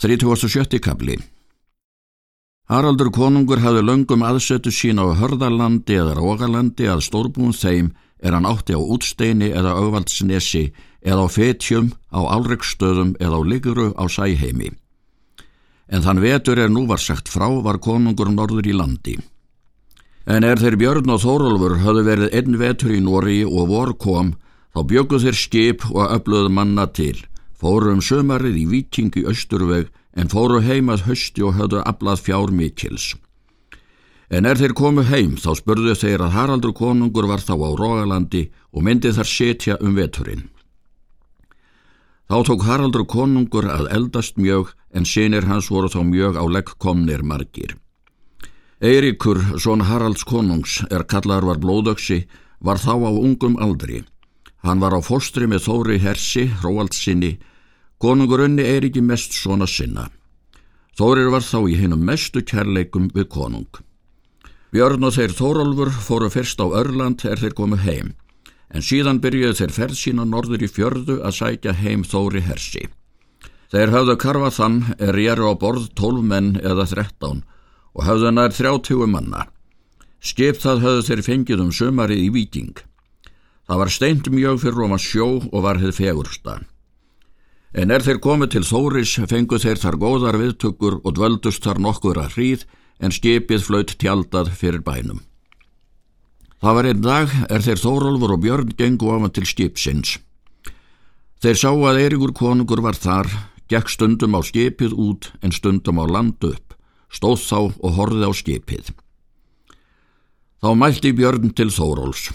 37. 0.00 0.78
kabli 0.80 1.18
Haraldur 2.72 3.10
konungur 3.12 3.60
hafði 3.60 3.82
löngum 3.84 4.22
aðsetu 4.24 4.70
sín 4.72 4.96
á 4.96 5.04
hörðarlandi 5.12 5.98
eða 6.00 6.14
rógalandi 6.16 6.86
að 6.88 7.02
stórbún 7.04 7.52
þeim 7.52 7.90
er 8.24 8.32
hann 8.32 8.48
átti 8.48 8.72
á 8.72 8.80
útsteini 8.80 9.50
eða 9.52 9.74
auðvaldsnesi 9.76 10.70
eða 11.04 11.20
á 11.20 11.28
fetjum, 11.28 11.92
á 12.16 12.20
álrekstöðum 12.32 13.12
eða 13.20 13.36
á 13.36 13.40
liguru 13.44 13.90
á 13.92 14.08
sæheimi. 14.08 14.72
En 15.92 16.00
þann 16.00 16.24
vetur 16.24 16.64
er 16.64 16.72
nú 16.72 16.86
var 16.88 17.04
sagt 17.04 17.28
frá 17.28 17.50
var 17.60 17.76
konungur 17.76 18.32
norður 18.32 18.72
í 18.72 18.76
landi. 18.80 19.18
En 20.24 20.48
er 20.48 20.56
þeir 20.56 20.80
Björn 20.80 21.12
og 21.12 21.20
Þórólfur 21.20 21.76
höfðu 21.84 22.08
verið 22.08 22.38
einn 22.40 22.56
vetur 22.56 22.96
í 22.96 23.04
Nóri 23.04 23.42
og 23.44 23.68
vor 23.68 23.92
kom, 24.00 24.32
þá 24.72 24.80
bjöggu 24.80 25.20
þeir 25.26 25.36
skip 25.44 25.90
og 25.92 26.08
öfluðu 26.08 26.56
manna 26.56 26.88
til 26.88 27.18
fóru 27.60 27.92
um 27.94 28.00
sömarið 28.04 28.56
í 28.62 28.66
vikingi 28.70 29.24
austurveg 29.28 29.90
en 30.16 30.30
fóru 30.32 30.60
heimað 30.64 31.04
hösti 31.08 31.44
og 31.44 31.58
höfðu 31.58 31.82
aflað 31.84 32.24
fjár 32.26 32.54
mikils. 32.54 33.12
En 34.30 34.46
er 34.46 34.56
þeir 34.56 34.74
komu 34.78 35.02
heim 35.08 35.34
þá 35.42 35.52
spurðu 35.58 35.96
þeir 35.98 36.22
að 36.22 36.34
Haraldur 36.36 36.72
konungur 36.76 37.26
var 37.26 37.42
þá 37.42 37.54
á 37.58 37.70
Rógalandi 37.74 38.46
og 38.70 38.84
myndi 38.86 39.10
þar 39.12 39.28
setja 39.28 39.76
um 39.82 39.96
veturinn. 39.98 40.46
Þá 42.30 42.36
tók 42.46 42.62
Haraldur 42.62 43.04
konungur 43.10 43.66
að 43.66 43.90
eldast 43.90 44.38
mjög 44.38 44.70
en 44.94 45.04
sinir 45.04 45.48
hans 45.50 45.70
voru 45.70 45.90
þá 45.90 46.04
mjög 46.06 46.38
á 46.38 46.44
legg 46.46 46.70
komnir 46.78 47.24
margir. 47.26 47.74
Eiríkur, 48.80 49.42
svon 49.58 49.82
Haralds 49.84 50.22
konungs, 50.24 50.78
er 50.94 51.02
kallar 51.04 51.44
var 51.44 51.58
blóðöksi, 51.60 52.22
var 52.62 52.78
þá 52.78 52.94
á 52.96 53.10
ungum 53.10 53.58
aldri. 53.60 54.04
Hann 54.62 54.80
var 54.80 54.94
á 54.94 55.00
fóstri 55.02 55.50
með 55.50 55.66
Þóri 55.66 55.98
Hersi, 56.00 56.46
Róaldsinni, 56.62 57.34
Konungur 57.34 57.49
unni 58.02 58.62
er 58.62 58.84
ekki 58.84 59.02
mest 59.02 59.32
svona 59.32 59.66
sinna. 59.66 60.08
Þórir 60.96 61.30
var 61.32 61.40
þá 61.40 61.68
í 61.68 61.76
hennum 61.80 62.02
mestu 62.04 62.42
kærleikum 62.42 63.10
við 63.14 63.28
konung. 63.28 63.68
Björn 64.70 65.04
og 65.04 65.14
þeir 65.16 65.32
Þórólfur 65.34 65.90
fóru 65.90 66.30
fyrst 66.30 66.60
á 66.62 66.66
Örland 66.68 67.24
er 67.24 67.40
þeir 67.40 67.54
komu 67.58 67.76
heim, 67.76 68.14
en 68.70 68.82
síðan 68.82 69.20
byrjuðu 69.20 69.56
þeir 69.58 69.72
ferð 69.74 69.96
sína 69.98 70.24
norður 70.24 70.62
í 70.62 70.68
fjörðu 70.70 71.20
að 71.26 71.36
sækja 71.38 71.72
heim 71.74 72.04
Þóri 72.04 72.42
hersi. 72.46 72.84
Þeir 73.70 73.92
hafðu 73.94 74.16
karfa 74.18 74.50
þann 74.50 74.78
er 74.98 75.18
ég 75.18 75.32
eru 75.32 75.50
á 75.50 75.54
borð 75.54 75.88
tólf 75.94 76.22
menn 76.22 76.56
eða 76.62 76.88
þrettán 76.90 77.42
og 77.94 78.04
hafðu 78.06 78.30
nær 78.34 78.54
þrjáttíu 78.54 79.06
manna. 79.06 79.46
Skip 80.20 80.58
það 80.62 80.82
hafðu 80.84 81.06
þeir 81.08 81.22
fengið 81.26 81.62
um 81.64 81.72
sömarið 81.72 82.24
í 82.26 82.30
viking. 82.34 82.76
Það 83.66 83.80
var 83.82 83.92
steint 83.94 84.30
mjög 84.30 84.60
fyrir 84.64 84.78
Róma 84.78 84.98
sjó 84.98 85.28
og 85.40 85.62
var 85.62 85.78
hefð 85.78 86.02
fegursta. 86.02 86.60
En 87.70 87.92
er 87.94 88.02
þeir 88.02 88.18
komið 88.18 88.48
til 88.56 88.64
Þóris 88.66 89.12
fengu 89.30 89.58
þeir 89.62 89.78
þar 89.78 89.96
góðar 90.02 90.38
viðtökur 90.40 90.96
og 91.04 91.14
dvöldust 91.14 91.62
þar 91.62 91.78
nokkur 91.78 92.18
að 92.18 92.34
hríð 92.34 92.64
en 92.98 93.14
skipið 93.14 93.62
flaut 93.62 93.94
tjaldað 93.94 94.50
fyrir 94.58 94.82
bænum. 94.82 95.20
Það 96.60 96.76
var 96.76 96.88
einn 96.90 97.04
dag 97.04 97.36
er 97.48 97.62
þeir 97.64 97.80
Þórólfur 97.80 98.34
og 98.34 98.42
Björn 98.42 98.74
gengu 98.76 99.12
ofan 99.14 99.32
til 99.32 99.46
skipsins. 99.46 100.18
Þeir 101.40 101.56
sá 101.56 101.70
að 101.70 102.02
Eirikur 102.02 102.34
konungur 102.36 102.82
var 102.84 102.98
þar, 102.98 103.30
gekk 103.70 103.88
stundum 103.88 104.34
á 104.36 104.42
skipið 104.44 104.92
út 104.92 105.30
en 105.40 105.54
stundum 105.54 106.02
á 106.02 106.04
landu 106.10 106.50
upp, 106.50 106.74
stóð 107.08 107.38
þá 107.46 107.60
og 107.70 107.90
horfið 107.96 108.26
á 108.28 108.32
skipið. 108.34 108.92
Þá 110.60 110.70
mælti 110.76 111.14
Björn 111.16 111.54
til 111.54 111.70
Þóróls. 111.72 112.28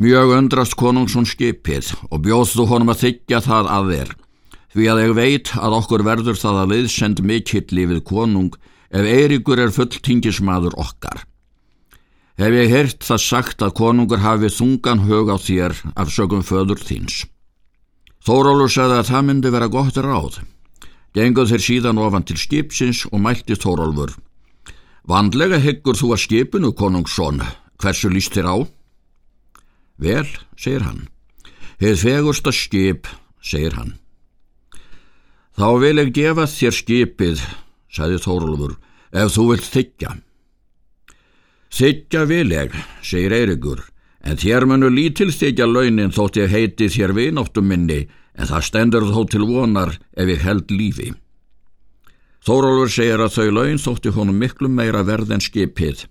Mjög 0.00 0.36
undrast 0.36 0.76
konungsson 0.78 1.26
skipið 1.26 1.96
og 2.12 2.22
bjóðstu 2.28 2.68
honum 2.68 2.92
að 2.92 3.06
þykja 3.08 3.40
það 3.48 3.72
að 3.74 3.96
þeir 3.96 4.18
því 4.74 4.86
að 4.92 5.02
ég 5.02 5.16
veit 5.18 5.50
að 5.58 5.76
okkur 5.80 6.04
verður 6.06 6.38
það 6.38 6.60
að 6.60 6.70
liðsend 6.74 7.24
mikill 7.26 7.66
lífið 7.74 8.04
konung 8.06 8.54
ef 8.90 9.06
Eiríkur 9.06 9.62
er 9.62 9.74
fulltingismadur 9.74 10.76
okkar. 10.78 11.24
Hef 12.40 12.54
ég 12.56 12.72
heyrt 12.72 13.04
það 13.04 13.20
sagt 13.20 13.62
að 13.62 13.76
konungur 13.76 14.22
hafi 14.22 14.48
þungan 14.48 15.04
hög 15.04 15.28
á 15.28 15.36
þér 15.36 15.76
af 15.92 16.08
sögum 16.14 16.46
föður 16.46 16.80
þíns. 16.80 17.26
Þórólur 18.24 18.70
sagði 18.72 18.96
að 19.00 19.10
það 19.10 19.26
myndi 19.28 19.52
vera 19.52 19.68
gott 19.72 20.00
ráð. 20.00 20.40
Genguð 21.12 21.52
þeir 21.52 21.64
síðan 21.66 22.00
ofan 22.00 22.24
til 22.24 22.38
skipsins 22.40 23.04
og 23.10 23.20
mælti 23.20 23.58
Þórólfur. 23.58 24.14
Vandlega 25.10 25.58
heggur 25.60 25.98
þú 25.98 26.12
að 26.14 26.22
skipinu, 26.24 26.72
konungsson, 26.76 27.40
hversu 27.82 28.08
líst 28.12 28.36
þér 28.36 28.48
á? 28.52 28.56
Vel, 30.00 30.28
segir 30.56 30.86
hann. 30.86 31.08
Heið 31.80 32.04
fegursta 32.04 32.52
skip, 32.54 33.08
segir 33.44 33.76
hann. 33.76 33.99
Þá 35.60 35.74
vil 35.76 35.98
ég 36.00 36.10
gefa 36.16 36.46
þér 36.48 36.72
skipið, 36.72 37.40
sagði 37.92 38.18
Þórólfur, 38.24 38.70
ef 39.12 39.32
þú 39.34 39.42
vilt 39.50 39.66
þykja. 39.68 40.14
Þykja 41.76 42.22
vil 42.30 42.54
ég, 42.54 42.78
segir 43.04 43.34
Eirikur, 43.36 43.82
en 44.24 44.40
þér 44.40 44.64
munu 44.70 44.88
lítil 44.88 45.28
þykja 45.28 45.68
launin 45.68 46.16
þótt 46.16 46.40
ég 46.40 46.54
heiti 46.54 46.88
þér 46.88 47.12
vinóttum 47.18 47.68
minni, 47.68 48.06
en 48.32 48.48
það 48.48 48.66
stendur 48.70 49.08
þó 49.12 49.20
til 49.28 49.44
vonar 49.44 49.94
ef 50.16 50.32
ég 50.32 50.40
held 50.48 50.72
lífi. 50.72 51.12
Þórólfur 52.40 52.96
segir 52.96 53.20
að 53.20 53.36
þau 53.36 53.48
laun 53.60 53.84
þótti 53.84 54.16
honum 54.16 54.40
miklu 54.40 54.72
meira 54.72 55.04
verð 55.04 55.36
en 55.36 55.44
skipið. 55.44 56.06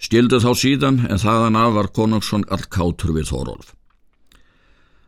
Skildu 0.00 0.40
þá 0.40 0.54
síðan 0.56 1.04
en 1.04 1.20
þaðan 1.20 1.64
af 1.68 1.74
var 1.76 1.92
konungsson 1.92 2.48
allt 2.48 2.72
kátur 2.72 3.12
við 3.12 3.28
Þórólf. 3.28 3.74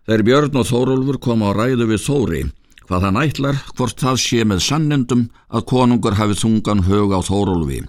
Þeir 0.04 0.28
Björn 0.28 0.60
og 0.60 0.68
Þórólfur 0.68 1.24
kom 1.24 1.40
á 1.40 1.56
ræðu 1.56 1.88
við 1.88 2.04
Þóri, 2.04 2.50
hvað 2.88 3.06
hann 3.06 3.20
ætlar 3.22 3.60
hvort 3.76 4.00
það 4.00 4.18
sé 4.22 4.44
með 4.48 4.64
sannendum 4.66 5.28
að 5.48 5.66
konungur 5.72 6.18
hafi 6.18 6.38
þungan 6.38 6.84
hög 6.88 7.14
á 7.14 7.20
Þórólfi. 7.24 7.82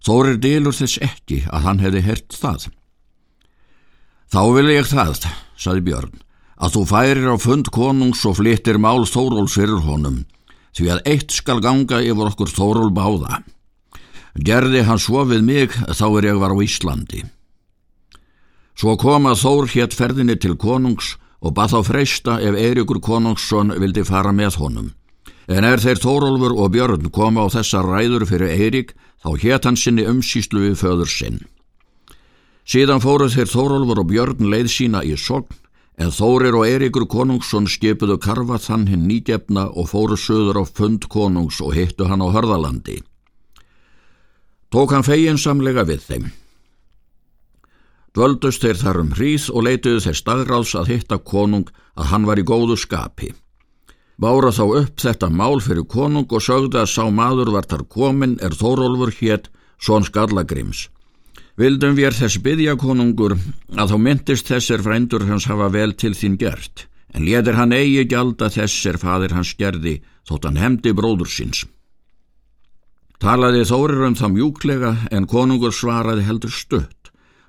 Þórir 0.00 0.40
dilur 0.40 0.76
þess 0.76 1.00
ekki 1.04 1.42
að 1.52 1.64
hann 1.66 1.82
hefði 1.84 2.02
hert 2.06 2.36
það. 2.36 2.66
Þá 4.30 4.42
vil 4.56 4.68
ég 4.70 4.86
það, 4.88 5.24
saði 5.58 5.84
Björn, 5.88 6.12
að 6.56 6.76
þú 6.76 6.82
færir 6.88 7.32
á 7.32 7.36
fund 7.40 7.70
konungs 7.74 8.22
og 8.28 8.38
flyttir 8.38 8.78
mál 8.80 9.04
Þóróls 9.08 9.56
fyrir 9.58 9.82
honum, 9.84 10.22
því 10.76 10.92
að 10.94 11.02
eitt 11.12 11.34
skal 11.34 11.58
ganga 11.64 12.00
yfir 12.00 12.30
okkur 12.30 12.54
Þóról 12.54 12.92
báða. 12.94 13.42
Gerði 14.38 14.84
hann 14.86 15.02
svo 15.02 15.24
við 15.26 15.42
mig 15.44 15.74
þá 15.74 16.06
er 16.20 16.30
ég 16.30 16.40
var 16.40 16.54
á 16.54 16.58
Íslandi. 16.62 17.24
Svo 18.78 18.94
kom 18.96 19.26
að 19.28 19.42
Þór 19.42 19.66
hétt 19.74 19.96
ferðinni 19.98 20.38
til 20.40 20.54
konungs 20.56 21.16
og 21.40 21.54
bað 21.56 21.74
þá 21.74 21.80
freysta 21.88 22.38
ef 22.44 22.56
Eirikur 22.56 23.00
Konungsson 23.00 23.72
vildi 23.80 24.04
fara 24.04 24.32
með 24.32 24.58
honum. 24.60 24.90
En 25.50 25.64
er 25.66 25.80
þeir 25.82 25.98
Þórólfur 25.98 26.54
og 26.54 26.70
Björn 26.74 27.08
koma 27.10 27.42
á 27.42 27.48
þessa 27.50 27.82
ræður 27.82 28.26
fyrir 28.28 28.52
Eirik, 28.54 28.92
þá 29.22 29.30
hétt 29.42 29.66
hann 29.66 29.78
sinni 29.80 30.04
umsýslu 30.06 30.62
við 30.68 30.76
föður 30.84 31.10
sinn. 31.10 31.40
Síðan 32.68 33.02
fóruð 33.02 33.34
þeir 33.34 33.50
Þórólfur 33.50 34.02
og 34.04 34.10
Björn 34.12 34.50
leið 34.52 34.70
sína 34.70 35.02
í 35.02 35.16
sogn, 35.18 35.48
en 36.00 36.12
Þórir 36.14 36.54
og 36.56 36.68
Eirikur 36.68 37.08
Konungsson 37.10 37.66
skipuðu 37.68 38.20
karfa 38.22 38.60
þann 38.62 38.86
hinn 38.88 39.08
nýgefna 39.08 39.66
og 39.74 39.90
fóru 39.90 40.16
söður 40.16 40.62
á 40.62 40.64
fund 40.64 41.08
konungs 41.12 41.58
og 41.60 41.74
hittu 41.76 42.06
hann 42.08 42.22
á 42.24 42.28
hörðalandi. 42.30 43.00
Tók 44.70 44.94
hann 44.94 45.04
feginsamlega 45.04 45.82
við 45.88 46.06
þeim. 46.06 46.30
Dvöldust 48.16 48.64
þeir 48.64 48.78
þar 48.80 48.98
um 49.04 49.12
hríð 49.14 49.44
og 49.54 49.64
leituðu 49.68 50.00
þeir 50.02 50.18
staðráðs 50.18 50.74
að 50.80 50.90
hitta 50.90 51.18
konung 51.22 51.68
að 51.94 52.10
hann 52.10 52.26
var 52.26 52.40
í 52.42 52.46
góðu 52.46 52.76
skapi. 52.80 53.30
Bára 54.20 54.50
þá 54.52 54.64
upp 54.66 55.00
þetta 55.00 55.30
mál 55.30 55.62
fyrir 55.62 55.86
konung 55.88 56.26
og 56.28 56.42
sögðu 56.42 56.82
að 56.82 56.90
sá 56.90 57.04
maður 57.08 57.54
var 57.54 57.68
þar 57.70 57.86
komin 57.88 58.34
er 58.42 58.56
Þórólfur 58.58 59.14
hétt 59.20 59.48
svon 59.80 60.04
skallagrims. 60.04 60.88
Vildum 61.56 61.94
við 61.96 62.18
þess 62.18 62.42
byggja 62.42 62.76
konungur 62.80 63.36
að 63.78 63.94
þá 63.94 63.96
myndist 64.02 64.50
þessir 64.50 64.82
frændur 64.82 65.24
hans 65.30 65.46
hafa 65.48 65.70
vel 65.72 65.94
til 65.94 66.12
þín 66.18 66.36
gert, 66.40 66.86
en 67.14 67.24
létir 67.24 67.56
hann 67.56 67.72
eigi 67.72 68.04
gjalda 68.10 68.50
þessir 68.50 68.98
fadir 69.00 69.36
hans 69.38 69.54
gerði 69.54 70.00
þótt 70.28 70.50
hann 70.50 70.60
hemdi 70.60 70.92
bróður 70.92 71.30
síns. 71.30 71.64
Talaði 73.20 73.66
Þórir 73.68 74.06
um 74.08 74.16
það 74.16 74.34
mjúklega 74.36 74.94
en 75.12 75.28
konungur 75.28 75.72
svaraði 75.76 76.26
heldur 76.26 76.52
stutt 76.52 76.99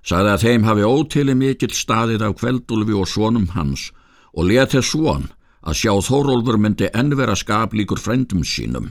sagði 0.05 0.33
að 0.33 0.43
þeim 0.45 0.65
hafi 0.65 0.87
ótili 0.87 1.35
mikill 1.37 1.73
staðið 1.75 2.25
af 2.25 2.37
kveldulvi 2.39 2.95
og 2.97 3.09
svonum 3.09 3.49
hans 3.55 3.89
og 4.33 4.47
letið 4.49 4.85
svon 4.87 5.27
að 5.61 5.77
sjá 5.77 5.93
Þórólfur 6.07 6.57
myndi 6.57 6.89
enn 6.97 7.13
vera 7.17 7.35
skaplíkur 7.37 8.01
frendum 8.01 8.41
sínum. 8.47 8.89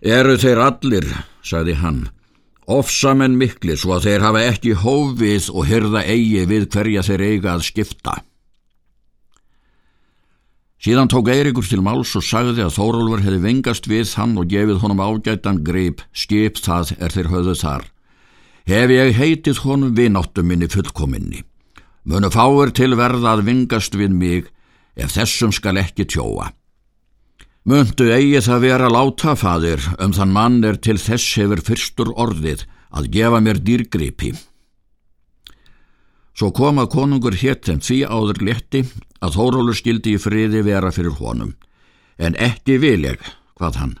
Eru 0.00 0.38
þeir 0.40 0.62
allir, 0.64 1.08
sagði 1.44 1.74
hann, 1.82 2.06
ofsamenn 2.64 3.36
mikli 3.36 3.76
svo 3.76 3.96
að 3.96 4.08
þeir 4.08 4.24
hafa 4.24 4.46
ekki 4.48 4.78
hófið 4.80 5.50
og 5.52 5.68
hyrða 5.68 6.04
eigi 6.06 6.46
við 6.48 6.68
hverja 6.72 7.04
þeir 7.04 7.26
eiga 7.26 7.52
að 7.56 7.66
skipta. 7.68 8.16
Síðan 10.78 11.10
tók 11.10 11.26
Eirikur 11.32 11.66
til 11.66 11.82
máls 11.82 12.14
og 12.14 12.22
sagði 12.22 12.62
að 12.62 12.76
Þórólfur 12.78 13.24
hefði 13.26 13.42
vingast 13.42 13.88
við 13.90 14.14
hann 14.14 14.38
og 14.38 14.46
gefið 14.48 14.78
honum 14.84 15.02
ágættan 15.02 15.64
greip, 15.66 16.04
skip 16.14 16.62
það 16.62 16.94
er 17.02 17.16
þeir 17.16 17.32
höfðu 17.34 17.56
þar 17.58 17.88
hef 18.68 18.92
ég 18.92 19.16
heitið 19.16 19.62
honum 19.64 19.94
vináttu 19.96 20.44
minni 20.44 20.68
fullkominni. 20.68 21.42
Munu 22.04 22.28
fáir 22.32 22.72
til 22.76 22.94
verða 22.96 23.34
að 23.36 23.46
vingast 23.48 23.96
við 23.96 24.12
mig 24.12 24.50
ef 24.96 25.14
þessum 25.16 25.52
skal 25.56 25.80
ekki 25.80 26.04
tjóa. 26.08 26.50
Möndu 27.68 28.06
eigi 28.12 28.40
það 28.44 28.62
vera 28.64 28.88
láta, 28.88 29.34
fadir, 29.36 29.82
um 30.00 30.12
þann 30.16 30.32
mann 30.32 30.62
er 30.64 30.78
til 30.80 30.96
þess 31.00 31.36
hefur 31.36 31.60
fyrstur 31.64 32.12
orðið 32.16 32.64
að 32.96 33.10
gefa 33.12 33.40
mér 33.44 33.60
dýrgripi. 33.60 34.32
Svo 36.32 36.52
kom 36.54 36.78
að 36.80 36.92
konungur 36.94 37.36
hétt 37.36 37.68
en 37.68 37.82
því 37.82 38.04
áður 38.06 38.44
letti 38.46 38.84
að 39.20 39.34
Þórólur 39.36 39.76
skildi 39.76 40.14
í 40.14 40.22
friði 40.22 40.62
vera 40.64 40.92
fyrir 40.94 41.16
honum. 41.18 41.56
En 42.16 42.38
ekki 42.38 42.78
vil 42.80 43.04
ég, 43.04 43.20
hvað 43.58 43.80
hann, 43.82 43.94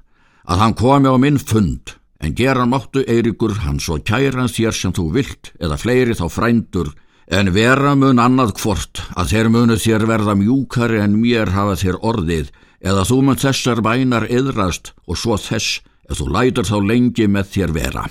að 0.46 0.62
hann 0.62 0.76
komi 0.78 1.10
á 1.10 1.16
minn 1.18 1.40
fund, 1.42 1.97
en 2.20 2.34
gera 2.34 2.66
máttu 2.66 3.04
Eirikur 3.06 3.54
hann 3.64 3.78
svo 3.80 3.98
kæran 4.02 4.50
þér 4.50 4.74
sem 4.74 4.94
þú 4.94 5.06
vilt 5.14 5.52
eða 5.62 5.78
fleiri 5.78 6.16
þá 6.18 6.26
frændur, 6.32 6.92
en 7.28 7.52
vera 7.52 7.94
mun 7.94 8.18
annað 8.18 8.54
hvort 8.62 9.02
að 9.14 9.34
þeir 9.34 9.50
munu 9.54 9.76
þér 9.78 10.06
verða 10.08 10.34
mjúkari 10.38 11.02
en 11.02 11.18
mér 11.20 11.52
hafa 11.54 11.76
þér 11.82 12.00
orðið, 12.10 12.50
eða 12.80 13.04
þú 13.08 13.18
mun 13.22 13.42
þessar 13.42 13.82
bænar 13.84 14.26
yðrast 14.30 14.94
og 15.06 15.20
svo 15.20 15.36
þess 15.38 15.82
að 16.08 16.22
þú 16.22 16.30
lætur 16.34 16.68
þá 16.68 16.78
lengi 16.88 17.28
með 17.28 17.52
þér 17.54 17.74
vera. 17.76 18.06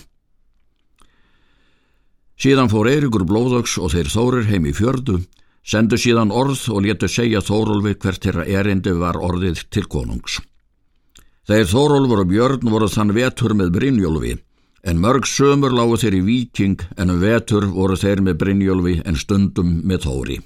Síðan 2.38 2.70
fór 2.70 2.92
Eirikur 2.92 3.26
blóðöks 3.26 3.80
og 3.82 3.96
þeir 3.96 4.12
þórir 4.14 4.46
heim 4.52 4.68
í 4.70 4.74
fjördu, 4.78 5.24
sendu 5.66 5.98
síðan 5.98 6.32
orð 6.32 6.68
og 6.70 6.86
letu 6.86 7.10
segja 7.10 7.42
Þórólfi 7.42 7.98
hvert 7.98 8.24
þeirra 8.24 8.46
erindi 8.46 8.94
var 8.94 9.18
orðið 9.18 9.66
til 9.74 9.88
konungs. 9.90 10.38
Þeir 11.48 11.70
Þórólfur 11.72 12.20
og 12.26 12.28
Björn 12.28 12.68
voru 12.68 12.88
þann 12.92 13.14
vetur 13.16 13.54
með 13.56 13.70
Brynjólfi, 13.78 14.34
en 14.84 14.98
mörg 15.00 15.24
sömur 15.32 15.72
lágu 15.72 15.96
þeir 16.02 16.18
í 16.18 16.26
viking 16.26 16.82
en 17.00 17.14
um 17.14 17.22
vetur 17.22 17.70
voru 17.72 17.96
þeir 17.96 18.20
með 18.26 18.36
Brynjólfi 18.42 18.96
en 19.08 19.16
stundum 19.16 19.70
með 19.88 20.10
Þóri. 20.10 20.38